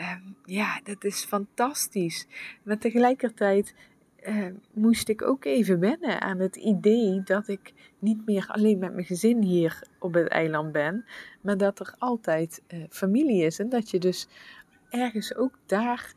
[0.00, 2.26] um, ja, dat is fantastisch.
[2.62, 3.74] Maar tegelijkertijd
[4.28, 8.92] uh, moest ik ook even wennen aan het idee dat ik niet meer alleen met
[8.92, 11.04] mijn gezin hier op het eiland ben,
[11.40, 14.28] maar dat er altijd uh, familie is en dat je dus
[14.90, 16.14] ergens ook daar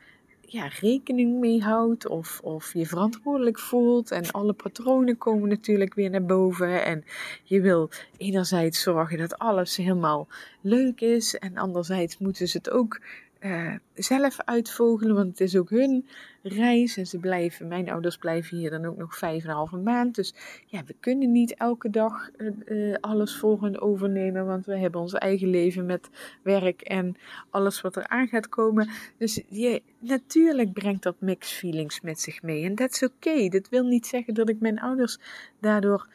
[0.48, 4.10] ja, rekening mee houdt of, of je verantwoordelijk voelt.
[4.10, 6.84] En alle patronen komen natuurlijk weer naar boven.
[6.84, 7.04] En
[7.44, 10.28] je wil enerzijds zorgen dat alles helemaal
[10.60, 11.38] leuk is.
[11.38, 13.00] En anderzijds moeten ze het ook
[13.46, 16.06] uh, zelf uitvogelen, want het is ook hun
[16.42, 16.96] reis.
[16.96, 20.14] En ze blijven, mijn ouders blijven hier dan ook nog vijf en een halve maand.
[20.14, 20.34] Dus
[20.66, 22.30] ja, we kunnen niet elke dag
[22.66, 26.08] uh, alles voor hen overnemen, want we hebben ons eigen leven met
[26.42, 27.16] werk en
[27.50, 28.88] alles wat er aan gaat komen.
[29.18, 32.64] Dus je, natuurlijk brengt dat mixed feelings met zich mee.
[32.64, 33.14] En dat is oké.
[33.28, 33.48] Okay.
[33.48, 35.18] Dat wil niet zeggen dat ik mijn ouders
[35.60, 36.14] daardoor eh,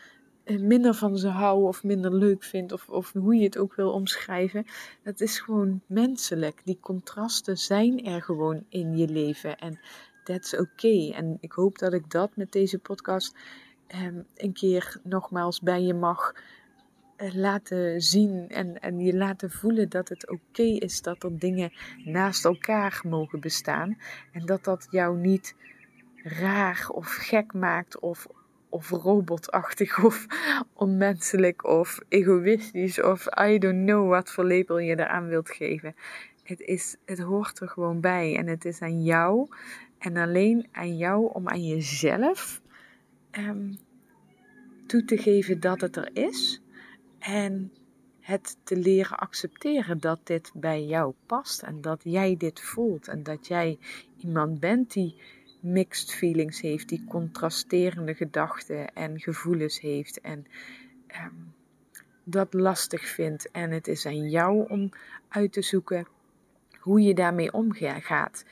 [0.59, 3.91] minder van ze hou of minder leuk vind, of, of hoe je het ook wil
[3.91, 4.65] omschrijven.
[5.03, 6.61] Dat is gewoon menselijk.
[6.63, 9.79] Die contrasten zijn er gewoon in je leven en
[10.23, 10.61] that's oké.
[10.61, 11.11] Okay.
[11.11, 13.35] En ik hoop dat ik dat met deze podcast
[13.95, 16.33] um, een keer nogmaals bij je mag
[17.17, 21.71] uh, laten zien en, en je laten voelen dat het oké is dat er dingen
[22.05, 23.97] naast elkaar mogen bestaan
[24.31, 25.55] en dat dat jou niet
[26.23, 28.27] raar of gek maakt of
[28.71, 30.25] of robotachtig of
[30.73, 35.95] onmenselijk of egoïstisch of I don't know wat voor label je eraan wilt geven.
[36.43, 39.47] Het, is, het hoort er gewoon bij en het is aan jou
[39.97, 42.61] en alleen aan jou om aan jezelf
[43.31, 43.77] um,
[44.85, 46.61] toe te geven dat het er is
[47.19, 47.71] en
[48.19, 53.23] het te leren accepteren dat dit bij jou past en dat jij dit voelt en
[53.23, 53.79] dat jij
[54.17, 55.15] iemand bent die
[55.61, 60.45] mixed feelings heeft, die contrasterende gedachten en gevoelens heeft en
[61.07, 61.53] um,
[62.23, 63.51] dat lastig vindt.
[63.51, 64.89] En het is aan jou om
[65.27, 66.07] uit te zoeken
[66.79, 68.45] hoe je daarmee omgaat.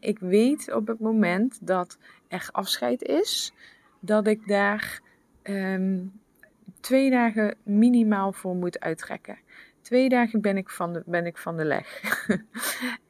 [0.00, 3.52] Ik weet op het moment dat er afscheid is,
[4.00, 5.00] dat ik daar
[5.42, 6.20] um,
[6.80, 9.38] twee dagen minimaal voor moet uittrekken.
[9.80, 12.02] Twee dagen ben ik van de, ben ik van de leg.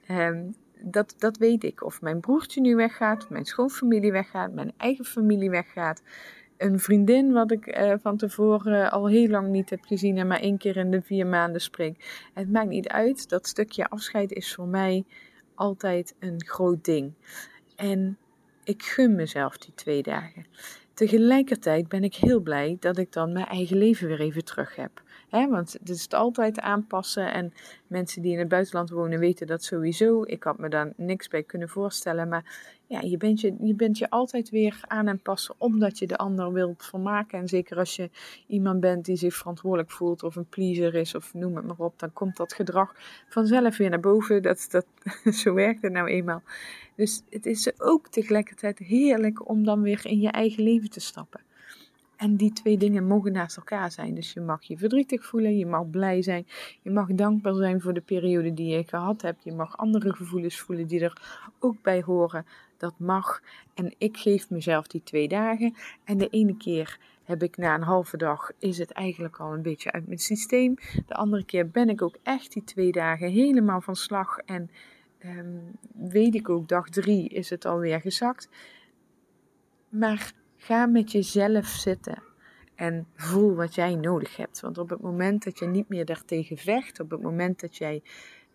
[0.09, 0.55] um,
[0.91, 1.85] dat, dat weet ik.
[1.85, 6.03] Of mijn broertje nu weggaat, mijn schoonfamilie weggaat, mijn eigen familie weggaat.
[6.57, 10.41] een vriendin wat ik uh, van tevoren al heel lang niet heb gezien en maar
[10.41, 12.29] één keer in de vier maanden spreek.
[12.35, 15.05] Het maakt niet uit, dat stukje afscheid is voor mij
[15.55, 17.13] altijd een groot ding.
[17.77, 18.19] En
[18.65, 20.47] ik gun mezelf die twee dagen.
[20.95, 25.03] Tegelijkertijd ben ik heel blij dat ik dan mijn eigen leven weer even terug heb.
[25.31, 27.33] Want het is het altijd aanpassen.
[27.33, 27.53] En
[27.87, 30.23] mensen die in het buitenland wonen weten dat sowieso.
[30.23, 32.29] Ik had me daar niks bij kunnen voorstellen.
[32.29, 36.07] Maar ja, je bent je, je bent je altijd weer aan en passen omdat je
[36.07, 37.39] de ander wilt vermaken.
[37.39, 38.11] En zeker als je
[38.47, 41.99] iemand bent die zich verantwoordelijk voelt of een pleaser is of noem het maar op.
[41.99, 42.95] Dan komt dat gedrag
[43.29, 44.43] vanzelf weer naar boven.
[44.43, 44.87] Dat, dat,
[45.43, 46.43] zo werkt het nou eenmaal.
[46.97, 51.41] Dus het is ook tegelijkertijd heerlijk om dan weer in je eigen leven te stappen.
[52.17, 54.15] En die twee dingen mogen naast elkaar zijn.
[54.15, 56.47] Dus je mag je verdrietig voelen, je mag blij zijn,
[56.83, 59.45] je mag dankbaar zijn voor de periode die je gehad hebt.
[59.45, 61.23] Je mag andere gevoelens voelen die er
[61.59, 62.47] ook bij horen.
[62.77, 63.43] Dat mag.
[63.75, 65.75] En ik geef mezelf die twee dagen.
[66.05, 69.63] En de ene keer heb ik na een halve dag, is het eigenlijk al een
[69.63, 70.75] beetje uit mijn systeem.
[71.07, 74.39] De andere keer ben ik ook echt die twee dagen helemaal van slag.
[74.39, 74.71] En
[75.19, 75.59] ehm,
[75.95, 78.49] weet ik ook, dag drie is het alweer gezakt.
[79.89, 80.33] Maar
[80.67, 82.23] Ga met jezelf zitten
[82.75, 84.61] en voel wat jij nodig hebt.
[84.61, 88.03] Want op het moment dat je niet meer daartegen vecht, op het moment dat jij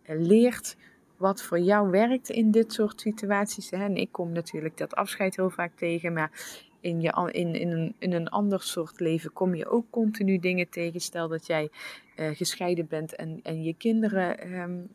[0.04, 0.78] eh, leert
[1.18, 3.70] wat voor jou werkt in dit soort situaties.
[3.70, 6.32] Hè, en ik kom natuurlijk dat afscheid heel vaak tegen, maar
[6.80, 10.70] in, je, in, in, een, in een ander soort leven kom je ook continu dingen
[10.70, 11.00] tegen.
[11.00, 11.70] Stel dat jij
[12.16, 14.90] uh, gescheiden bent en, en je kinderen um,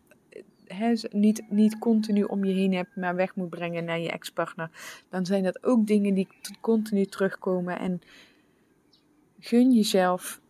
[1.10, 4.70] niet, niet continu om je heen hebt, maar weg moet brengen naar je ex-partner,
[5.08, 6.28] dan zijn dat ook dingen die
[6.60, 7.78] continu terugkomen.
[7.78, 8.00] En
[9.38, 10.40] gun jezelf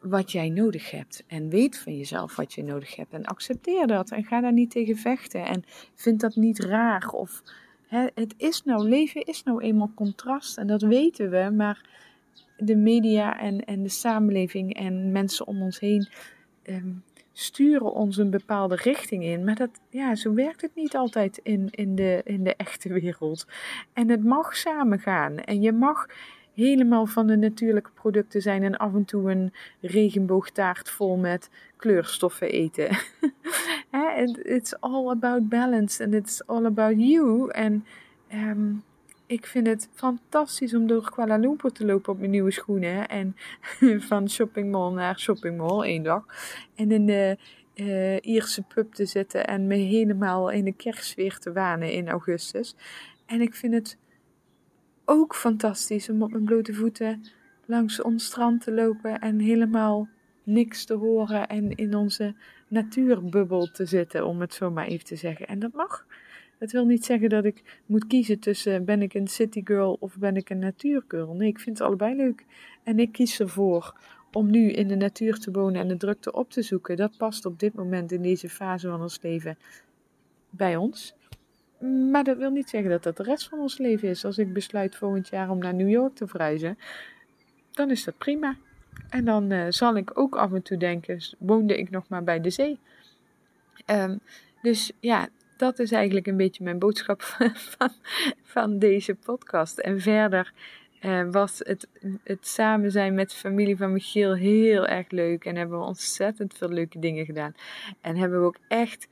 [0.00, 1.24] wat jij nodig hebt.
[1.26, 3.12] En weet van jezelf wat je nodig hebt.
[3.12, 4.10] En accepteer dat.
[4.10, 5.46] En ga daar niet tegen vechten.
[5.46, 7.08] En vind dat niet raar.
[7.08, 7.42] Of
[8.14, 10.58] het is nou, leven is nou eenmaal contrast.
[10.58, 11.50] En dat weten we.
[11.56, 11.88] Maar
[12.56, 16.08] de media en, en de samenleving en mensen om ons heen.
[16.62, 16.90] Ehm,
[17.40, 19.44] sturen ons een bepaalde richting in.
[19.44, 23.46] Maar dat, ja, zo werkt het niet altijd in, in, de, in de echte wereld.
[23.92, 25.38] En het mag samengaan.
[25.38, 26.06] En je mag
[26.54, 32.50] helemaal van de natuurlijke producten zijn en af en toe een regenboogtaart vol met kleurstoffen
[32.50, 32.88] eten.
[34.56, 37.50] it's all about balance and it's all about you.
[37.50, 37.84] En
[38.34, 38.82] um,
[39.30, 43.08] ik vind het fantastisch om door Kuala Lumpur te lopen op mijn nieuwe schoenen.
[43.08, 43.36] En
[44.08, 46.24] van shoppingmall naar shoppingmall één dag.
[46.74, 47.38] En in de
[47.74, 52.74] uh, Ierse pub te zitten en me helemaal in de kerstsfeer te wanen in augustus.
[53.26, 53.98] En ik vind het
[55.04, 57.24] ook fantastisch om op mijn blote voeten
[57.66, 60.08] langs ons strand te lopen en helemaal
[60.42, 62.34] niks te horen en in onze
[62.68, 65.46] natuurbubbel te zitten, om het zo maar even te zeggen.
[65.46, 66.06] En dat mag.
[66.60, 70.36] Het wil niet zeggen dat ik moet kiezen tussen ben ik een citygirl of ben
[70.36, 71.34] ik een natuurgirl.
[71.34, 72.44] Nee, ik vind het allebei leuk.
[72.82, 73.94] En ik kies ervoor
[74.32, 76.96] om nu in de natuur te wonen en de drukte op te zoeken.
[76.96, 79.58] Dat past op dit moment in deze fase van ons leven
[80.50, 81.14] bij ons.
[82.10, 84.24] Maar dat wil niet zeggen dat dat de rest van ons leven is.
[84.24, 86.78] Als ik besluit volgend jaar om naar New York te verhuizen,
[87.70, 88.56] dan is dat prima.
[89.08, 92.40] En dan uh, zal ik ook af en toe denken, woonde ik nog maar bij
[92.40, 92.78] de zee.
[93.86, 94.20] Um,
[94.62, 95.28] dus ja,
[95.60, 97.22] dat is eigenlijk een beetje mijn boodschap
[97.76, 97.90] van,
[98.42, 99.78] van deze podcast.
[99.78, 100.52] En verder
[101.02, 101.88] uh, was het,
[102.24, 105.44] het samen zijn met de familie van Michiel heel erg leuk.
[105.44, 107.54] En hebben we ontzettend veel leuke dingen gedaan.
[108.00, 109.08] En hebben we ook echt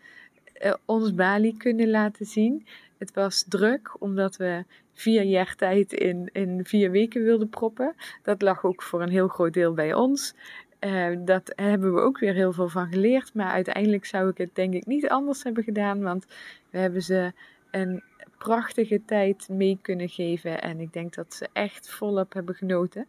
[0.64, 2.66] uh, ons Bali kunnen laten zien.
[2.98, 7.94] Het was druk, omdat we vier jaar tijd in, in vier weken wilden proppen.
[8.22, 10.34] Dat lag ook voor een heel groot deel bij ons.
[10.80, 13.34] Uh, dat hebben we ook weer heel veel van geleerd.
[13.34, 16.02] Maar uiteindelijk zou ik het denk ik niet anders hebben gedaan.
[16.02, 16.26] Want
[16.70, 17.32] we hebben ze
[17.70, 18.02] een
[18.38, 20.62] prachtige tijd mee kunnen geven.
[20.62, 23.06] En ik denk dat ze echt volop hebben genoten.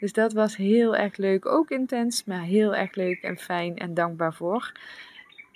[0.00, 1.46] Dus dat was heel erg leuk.
[1.46, 4.72] Ook intens, maar heel erg leuk en fijn en dankbaar voor.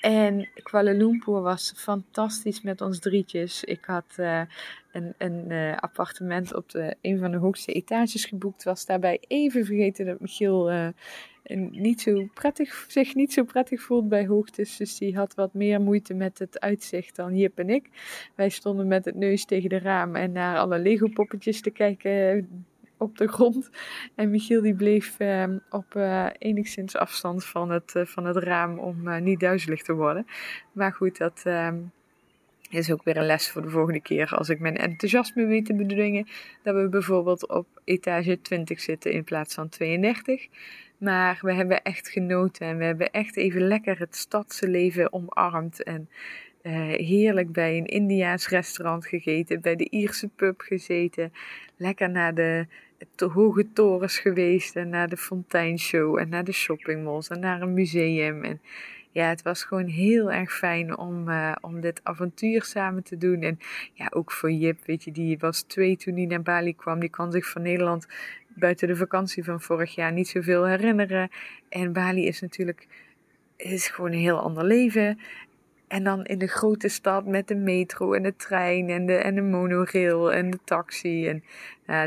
[0.03, 3.64] En Kuala Lumpur was fantastisch met ons drietjes.
[3.64, 4.40] Ik had uh,
[4.92, 8.64] een, een uh, appartement op de, een van de hoogste etages geboekt.
[8.64, 10.88] Was daarbij even vergeten dat Michiel uh,
[11.71, 14.77] niet zo prettig, zich niet zo prettig voelt bij hoogtes.
[14.77, 17.89] Dus die had wat meer moeite met het uitzicht dan Jip en ik.
[18.35, 22.49] Wij stonden met het neus tegen de raam en naar alle Lego poppetjes te kijken
[23.03, 23.71] op de grond.
[24.15, 28.79] En Michiel die bleef uh, op uh, enigszins afstand van het, uh, van het raam
[28.79, 30.27] om eh, niet duizelig te worden.
[30.73, 31.77] Maar goed, dat ehm,
[32.71, 35.75] is ook weer een les voor de volgende keer als ik mijn enthousiasme weet te
[35.75, 36.27] bedwingen.
[36.63, 40.49] Dat we bijvoorbeeld op etage 20 zitten in plaats van 32.
[41.03, 45.83] Maar we hebben echt genoten en we hebben echt even lekker het stadse leven omarmd.
[45.83, 46.09] En
[46.97, 51.33] heerlijk bij een Indiaas restaurant gegeten, bij de Ierse pub gezeten,
[51.77, 52.67] lekker naar de,
[53.15, 57.75] de hoge torens geweest en naar de fonteinshow en naar de shoppingmalls en naar een
[57.75, 58.45] museum.
[58.45, 58.61] En
[59.12, 63.42] ja, het was gewoon heel erg fijn om, uh, om dit avontuur samen te doen.
[63.42, 63.59] En
[63.92, 67.01] ja, ook voor Jip, weet je, die was twee toen hij naar Bali kwam.
[67.01, 68.07] Die kan zich van Nederland
[68.48, 71.31] buiten de vakantie van vorig jaar niet zoveel herinneren.
[71.68, 72.87] En Bali is natuurlijk
[73.57, 75.18] is gewoon een heel ander leven.
[75.88, 79.35] En dan in de grote stad met de metro en de trein en de, en
[79.35, 81.29] de monorail en de taxi.
[81.29, 81.44] En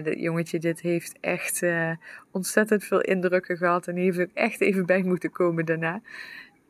[0.03, 1.91] dat jongetje, dit heeft echt uh,
[2.31, 3.87] ontzettend veel indrukken gehad.
[3.87, 6.01] En heeft ook echt even bij moeten komen daarna.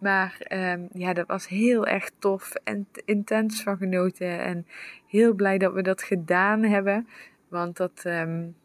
[0.05, 4.39] Maar um, ja, dat was heel erg tof en intens van genoten.
[4.39, 4.67] En
[5.07, 7.07] heel blij dat we dat gedaan hebben.
[7.47, 8.55] Want dat, um,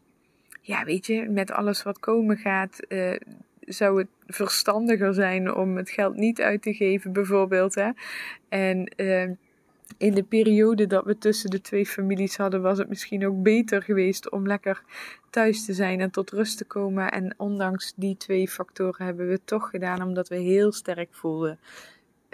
[0.61, 3.15] ja, weet je, met alles wat komen gaat, uh,
[3.59, 7.75] zou het verstandiger zijn om het geld niet uit te geven, bijvoorbeeld.
[7.75, 7.89] Hè?
[8.49, 9.29] En uh,
[9.97, 13.81] in de periode dat we tussen de twee families hadden, was het misschien ook beter
[13.81, 14.83] geweest om lekker
[15.29, 17.11] thuis te zijn en tot rust te komen.
[17.11, 21.59] En ondanks die twee factoren hebben we het toch gedaan, omdat we heel sterk voelden.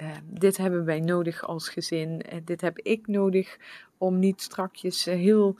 [0.02, 2.10] Uh, dit hebben wij nodig als gezin.
[2.10, 3.58] Uh, dit heb ik nodig
[3.98, 5.56] om niet strakjes uh, heel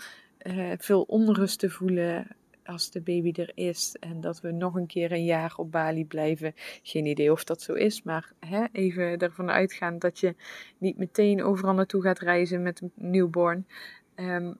[0.78, 2.28] veel onrust te voelen
[2.68, 6.06] als de baby er is en dat we nog een keer een jaar op Bali
[6.06, 6.54] blijven.
[6.84, 10.36] Geen idee of dat zo is, maar hè, even ervan uitgaan dat je
[10.78, 13.68] niet meteen overal naartoe gaat reizen met een newborn.
[14.16, 14.58] Um,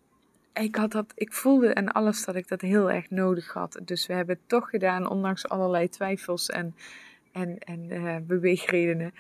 [0.54, 3.80] ik, had dat, ik voelde en alles dat ik dat heel erg nodig had.
[3.84, 6.76] Dus we hebben het toch gedaan, ondanks allerlei twijfels en,
[7.32, 9.14] en, en uh, beweegredenen.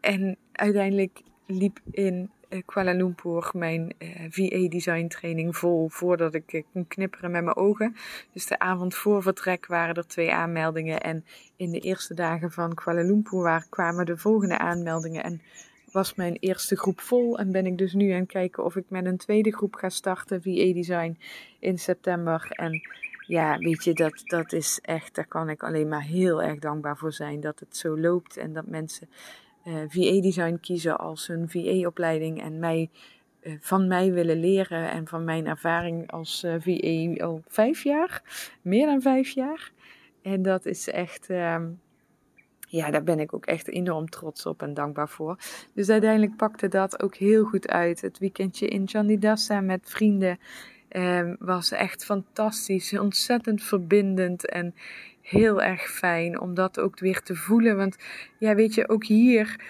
[0.00, 6.62] En uiteindelijk liep in eh, Kuala Lumpur mijn eh, VA-design training vol voordat ik uh,
[6.72, 7.96] kon knipperen met mijn ogen.
[8.32, 11.00] Dus de avond voor vertrek waren er twee aanmeldingen.
[11.00, 11.24] En
[11.56, 15.22] in de eerste dagen van Kuala Lumpur kwamen de volgende aanmeldingen.
[15.22, 15.42] En
[15.92, 17.38] was mijn eerste groep vol.
[17.38, 19.88] En ben ik dus nu aan het kijken of ik met een tweede groep ga
[19.88, 21.18] starten, VA-design,
[21.58, 22.46] in september.
[22.50, 22.80] En
[23.26, 26.96] ja, weet je, dat, dat is echt, daar kan ik alleen maar heel erg dankbaar
[26.96, 27.40] voor zijn.
[27.40, 29.47] Dat het zo loopt en dat mensen eh,
[29.88, 32.90] VA-design kiezen als hun VA-opleiding en mij,
[33.42, 38.22] uh, van mij willen leren en van mijn ervaring als eh, VA al vijf jaar,
[38.62, 39.72] meer dan vijf jaar.
[40.22, 41.66] En dat is echt, ehm,
[42.68, 45.38] ja, daar ben ik ook echt enorm trots op en dankbaar voor.
[45.74, 48.00] Dus uiteindelijk pakte dat ook heel goed uit.
[48.00, 50.38] Het weekendje in Chandidasa met vrienden
[50.90, 54.74] um, was echt fantastisch, ontzettend verbindend en
[55.28, 57.76] heel erg fijn om dat ook weer te voelen.
[57.76, 57.96] Want
[58.38, 59.60] ja, weet je, ook hier,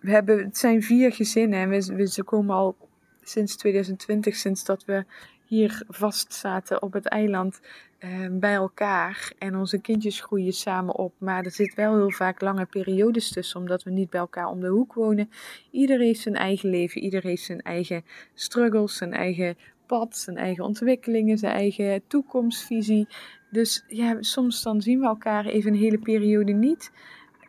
[0.00, 2.76] we hebben, het zijn vier gezinnen en we, we, ze komen al
[3.22, 5.04] sinds 2020, sinds dat we
[5.44, 7.60] hier vast zaten op het eiland
[7.98, 9.32] eh, bij elkaar.
[9.38, 11.14] En onze kindjes groeien samen op.
[11.18, 14.60] Maar er zit wel heel vaak lange periodes tussen, omdat we niet bij elkaar om
[14.60, 15.30] de hoek wonen.
[15.70, 18.04] Ieder heeft zijn eigen leven, ieder heeft zijn eigen
[18.34, 19.56] struggles, zijn eigen
[19.86, 23.06] pad, zijn eigen ontwikkelingen, zijn eigen toekomstvisie.
[23.52, 26.92] Dus ja, soms dan zien we elkaar even een hele periode niet.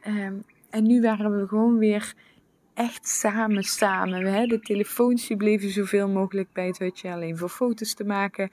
[0.08, 2.13] Um, en nu waren we gewoon weer
[2.74, 4.26] echt samen, samen.
[4.26, 4.46] Hè?
[4.46, 8.50] De telefoons die bleven zoveel mogelijk bij het hutje, alleen voor foto's te maken.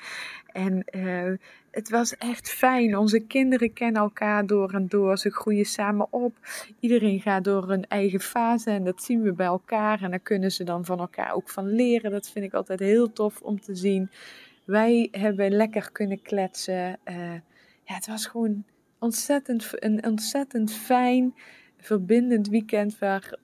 [0.47, 1.33] En uh,
[1.71, 2.97] het was echt fijn.
[2.97, 5.19] Onze kinderen kennen elkaar door en door.
[5.19, 6.37] Ze groeien samen op.
[6.81, 10.03] Iedereen gaat door een eigen fase en dat zien we bij elkaar.
[10.03, 12.11] En daar kunnen ze dan van elkaar ook van leren.
[12.11, 14.11] Dat vind ik altijd heel tof om te zien.
[14.65, 16.99] Wij hebben lekker kunnen kletsen.
[17.05, 17.33] Uh,
[17.85, 18.65] ja, het was gewoon
[18.99, 21.35] ontzettend, een ontzettend fijn,
[21.79, 23.39] verbindend weekend waar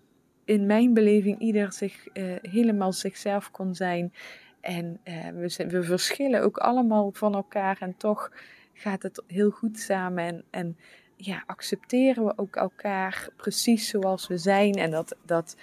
[0.44, 4.12] in mijn beleving ieder zich uh, helemaal zichzelf kon zijn.
[4.60, 8.32] En uh, we, we verschillen ook allemaal van elkaar en toch
[8.72, 10.24] gaat het heel goed samen.
[10.24, 10.76] En, en
[11.16, 14.74] ja, accepteren we ook elkaar precies zoals we zijn.
[14.74, 15.56] En dat, dat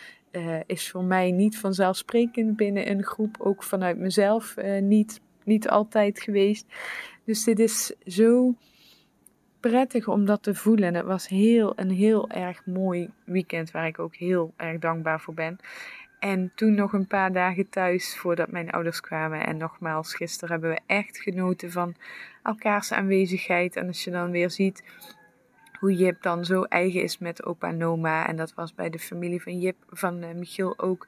[0.66, 6.66] is voor mij niet vanzelfsprekend binnen een groep, ook vanuit mezelf niet, niet altijd geweest.
[7.24, 8.56] Dus dit is zo
[9.60, 10.88] prettig om dat te voelen.
[10.88, 15.22] En het was heel, een heel erg mooi weekend waar ik ook heel erg dankbaar
[15.22, 15.58] voor ben.
[16.20, 19.46] En toen nog een paar dagen thuis voordat mijn ouders kwamen.
[19.46, 21.96] En nogmaals, gisteren hebben we echt genoten van
[22.44, 23.76] elkaars aanwezigheid.
[23.76, 24.84] En als je dan weer ziet
[25.80, 28.28] hoe Jip dan zo eigen is met opa en oma.
[28.28, 31.08] En dat was bij de familie van Jip, van uh, Michiel ook.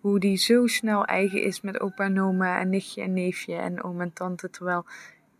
[0.00, 3.82] Hoe die zo snel eigen is met opa en oma en nichtje en neefje en
[3.82, 4.50] oom en tante.
[4.50, 4.84] Terwijl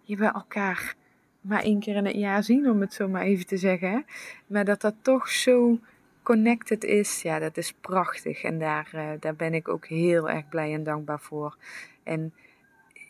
[0.03, 0.97] je bij elkaar
[1.41, 4.05] maar één keer in het jaar zien, om het zo maar even te zeggen.
[4.47, 5.79] Maar dat dat toch zo
[6.23, 8.43] connected is, ja, dat is prachtig.
[8.43, 11.57] En daar, uh, daar ben ik ook heel erg blij en dankbaar voor.
[12.03, 12.35] En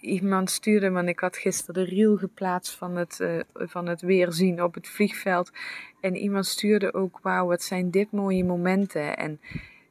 [0.01, 4.62] iemand stuurde, want ik had gisteren de reel geplaatst van het, uh, van het weerzien
[4.62, 5.53] op het vliegveld.
[6.01, 9.16] En iemand stuurde ook, wauw, wat zijn dit mooie momenten.
[9.16, 9.40] En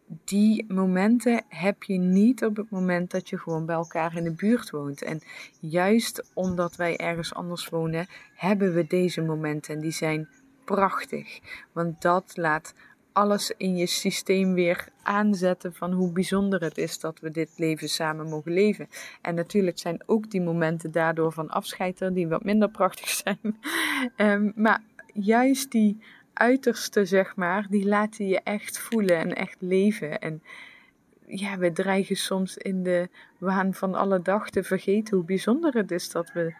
[0.08, 4.32] die momenten heb je niet op het moment dat je gewoon bij elkaar in de
[4.32, 5.02] buurt woont.
[5.02, 5.22] En
[5.60, 9.76] juist omdat wij ergens anders wonen, hebben we deze momenten.
[9.76, 10.28] En die zijn
[10.66, 11.40] prachtig.
[11.72, 12.74] Want dat laat
[13.12, 17.90] alles in je systeem weer aanzetten van hoe bijzonder het is dat we dit leven
[17.90, 18.88] samen mogen leven.
[19.22, 23.40] En natuurlijk zijn ook die momenten daardoor van afscheid er die wat minder prachtig zijn.
[24.18, 24.82] um, maar
[25.14, 25.98] juist die
[26.38, 30.20] uiterste, zeg maar, die laten je echt voelen en echt leven.
[30.20, 30.44] En
[31.26, 35.92] ja, we dreigen soms in de waan van alle dag te vergeten hoe bijzonder het
[35.92, 36.56] is dat we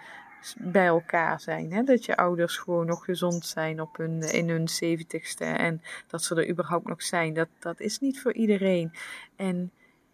[0.58, 1.74] bij elkaar zijn.
[1.74, 1.84] Hè?
[1.84, 6.36] Dat je ouders gewoon nog gezond zijn op hun, in hun zeventigste en dat ze
[6.36, 7.34] er überhaupt nog zijn.
[7.34, 8.92] Dat, dat is niet voor iedereen.
[9.36, 9.72] En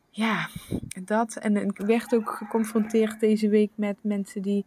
[0.09, 0.49] ja,
[1.03, 1.35] dat.
[1.35, 4.65] En ik werd ook geconfronteerd deze week met mensen die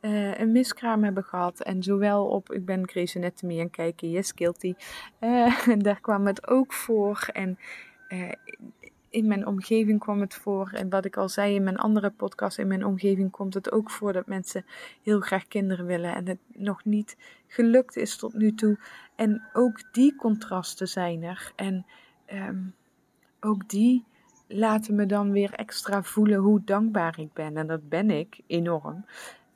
[0.00, 1.60] uh, een miskraam hebben gehad.
[1.60, 4.74] En zowel op, ik ben Grey's Anatomy aan kijken, yes, guilty.
[5.20, 7.28] Uh, daar kwam het ook voor.
[7.32, 7.58] En
[8.08, 8.32] uh,
[9.10, 10.70] in mijn omgeving kwam het voor.
[10.72, 13.90] En wat ik al zei in mijn andere podcast, in mijn omgeving komt het ook
[13.90, 14.64] voor dat mensen
[15.02, 16.14] heel graag kinderen willen.
[16.14, 18.78] En het nog niet gelukt is tot nu toe.
[19.16, 21.52] En ook die contrasten zijn er.
[21.56, 21.86] En
[22.32, 22.74] um,
[23.40, 24.04] ook die
[24.48, 27.56] laten me dan weer extra voelen hoe dankbaar ik ben.
[27.56, 29.04] En dat ben ik enorm.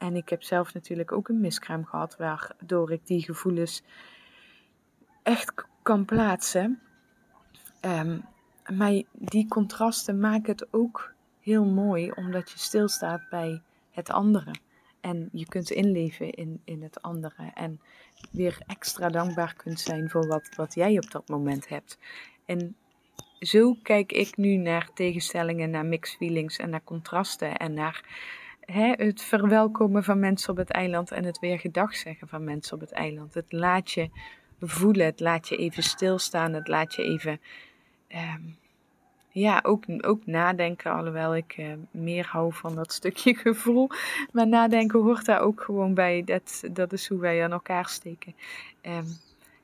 [0.03, 3.83] En ik heb zelf natuurlijk ook een miskraam gehad, waardoor ik die gevoelens
[5.23, 6.81] echt kan plaatsen.
[7.81, 8.25] Um,
[8.77, 14.55] maar die contrasten maken het ook heel mooi, omdat je stilstaat bij het andere.
[15.01, 17.51] En je kunt inleven in, in het andere.
[17.55, 17.81] En
[18.31, 21.99] weer extra dankbaar kunt zijn voor wat, wat jij op dat moment hebt.
[22.45, 22.77] En
[23.39, 28.05] zo kijk ik nu naar tegenstellingen, naar mixed feelings en naar contrasten en naar
[28.65, 32.75] hè, het verwelkomen van mensen op het eiland en het weer gedag zeggen van mensen
[32.75, 33.35] op het eiland.
[33.35, 34.11] Het laat je
[34.61, 37.41] voelen, het laat je even stilstaan, het laat je even
[38.09, 38.57] um,
[39.33, 43.89] ja, ook, ook nadenken, alhoewel ik uh, meer hou van dat stukje gevoel.
[44.33, 46.25] Maar nadenken hoort daar ook gewoon bij.
[46.25, 48.35] Dat, dat is hoe wij aan elkaar steken.
[48.83, 49.07] Um,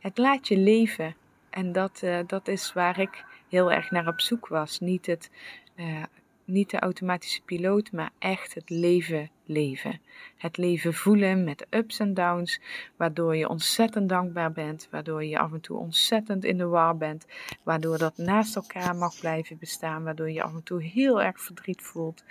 [0.00, 1.14] het laat je leven.
[1.50, 4.80] En dat, uh, dat is waar ik heel erg naar op zoek was.
[4.80, 5.30] Niet het
[5.76, 6.02] uh,
[6.48, 10.00] niet de automatische piloot, maar echt het leven leven.
[10.36, 12.60] Het leven voelen met ups en downs,
[12.96, 17.26] waardoor je ontzettend dankbaar bent, waardoor je af en toe ontzettend in de war bent,
[17.62, 21.82] waardoor dat naast elkaar mag blijven bestaan, waardoor je af en toe heel erg verdriet
[21.82, 22.24] voelt,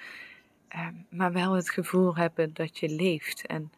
[0.76, 3.46] uh, maar wel het gevoel hebben dat je leeft.
[3.46, 3.72] En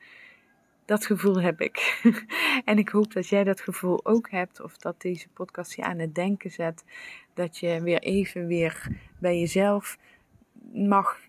[0.86, 2.02] dat gevoel heb ik.
[2.66, 6.00] en ik hoop dat jij dat gevoel ook hebt, of dat deze podcast je aan
[6.00, 6.84] het denken zet,
[7.34, 8.88] dat je weer even weer
[9.20, 9.98] bij jezelf
[10.74, 11.20] mag,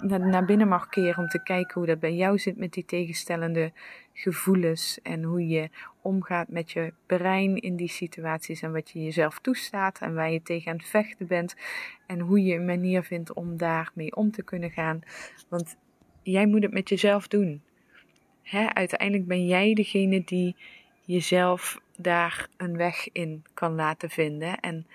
[0.00, 3.72] naar binnen mag keren om te kijken hoe dat bij jou zit met die tegenstellende
[4.12, 5.70] gevoelens en hoe je
[6.02, 10.42] omgaat met je brein in die situaties en wat je jezelf toestaat en waar je
[10.42, 11.54] tegen aan het vechten bent
[12.06, 15.00] en hoe je een manier vindt om daarmee om te kunnen gaan.
[15.48, 15.76] Want
[16.22, 17.62] jij moet het met jezelf doen.
[18.42, 18.74] Hè?
[18.74, 20.56] Uiteindelijk ben jij degene die
[21.04, 24.86] jezelf daar een weg in kan laten vinden en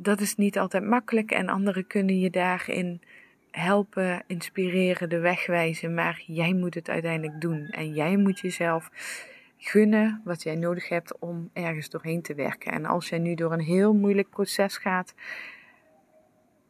[0.00, 3.00] dat is niet altijd makkelijk en anderen kunnen je daarin
[3.50, 8.90] helpen, inspireren, de weg wijzen, maar jij moet het uiteindelijk doen en jij moet jezelf
[9.56, 12.72] gunnen wat jij nodig hebt om ergens doorheen te werken.
[12.72, 15.14] En als jij nu door een heel moeilijk proces gaat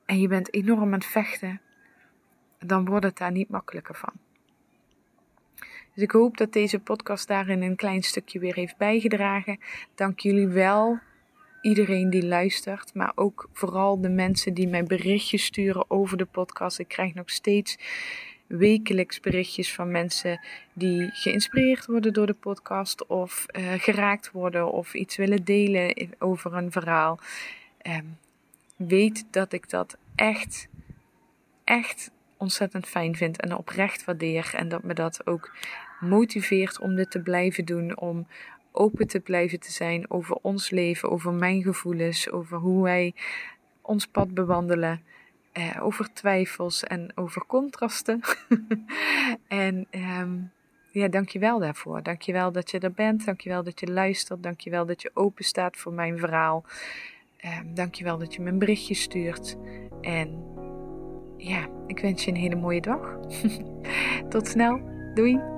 [0.05, 1.61] en je bent enorm aan het vechten,
[2.59, 4.13] dan wordt het daar niet makkelijker van.
[5.95, 9.59] Dus ik hoop dat deze podcast daarin een klein stukje weer heeft bijgedragen.
[9.95, 10.99] Dank jullie wel
[11.69, 16.79] iedereen die luistert, maar ook vooral de mensen die mij berichtjes sturen over de podcast.
[16.79, 17.79] Ik krijg nog steeds
[18.47, 20.41] wekelijks berichtjes van mensen
[20.73, 26.55] die geïnspireerd worden door de podcast of uh, geraakt worden of iets willen delen over
[26.55, 27.19] een verhaal.
[27.83, 28.19] Um,
[28.77, 30.69] weet dat ik dat echt,
[31.65, 35.57] echt ontzettend fijn vind en oprecht waardeer en dat me dat ook
[36.01, 38.27] motiveert om dit te blijven doen, om
[38.79, 43.15] open te blijven te zijn over ons leven, over mijn gevoelens, over hoe wij
[43.83, 45.03] ons pad bewandelen,
[45.53, 48.21] eh, over twijfels en over contrasten.
[49.49, 50.51] en um,
[50.91, 52.03] ja, dankjewel daarvoor.
[52.03, 53.25] Dankjewel dat je er bent.
[53.25, 54.43] Dankjewel dat je luistert.
[54.43, 56.65] Dankjewel dat je open staat voor mijn verhaal.
[57.45, 59.57] Um, dankjewel dat je me een berichtje stuurt.
[60.01, 60.43] En
[61.37, 63.19] ja, ik wens je een hele mooie dag.
[64.31, 64.81] Tot snel.
[65.15, 65.58] Doei.